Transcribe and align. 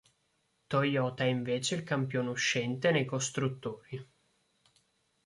Toyota 0.67 1.25
è 1.25 1.27
invece 1.27 1.75
il 1.75 1.83
campione 1.83 2.29
uscente 2.31 2.89
nei 2.89 3.05
costruttori. 3.05 4.03